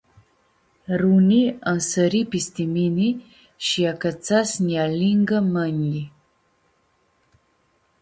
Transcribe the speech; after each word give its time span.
Runi 1.01 1.41
ansãri 1.71 2.21
pisti 2.31 2.63
mini 2.73 3.09
shi 3.65 3.81
acãtsã 3.93 4.39
s-nji 4.51 4.75
alingã 4.85 5.39
mãnjlji. 5.53 6.03